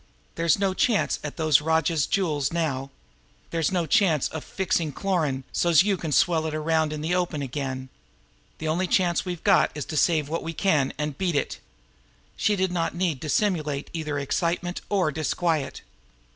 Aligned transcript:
There's 0.33 0.57
no 0.57 0.73
chance 0.73 1.19
at 1.23 1.37
those 1.37 1.61
rajah's 1.61 2.07
jewels 2.07 2.51
now; 2.51 2.89
there's 3.51 3.71
no 3.71 3.85
chance 3.85 4.27
of 4.29 4.43
fixing 4.43 4.91
Cloran 4.93 5.43
so's 5.53 5.83
you 5.83 5.95
can 5.95 6.11
swell 6.11 6.47
it 6.47 6.55
around 6.55 6.91
in 6.91 7.01
the 7.01 7.13
open 7.13 7.43
again 7.43 7.87
the 8.57 8.67
only 8.67 8.87
chance 8.87 9.25
we've 9.25 9.43
got 9.43 9.69
is 9.75 9.85
to 9.85 9.95
save 9.97 10.27
what 10.27 10.41
we 10.41 10.53
can 10.53 10.91
and 10.97 11.19
beat 11.19 11.35
it!" 11.35 11.59
She 12.35 12.55
did 12.55 12.71
not 12.71 12.95
need 12.95 13.21
to 13.21 13.29
simulate 13.29 13.91
either 13.93 14.17
excitement 14.17 14.81
or 14.89 15.11
disquiet. 15.11 15.83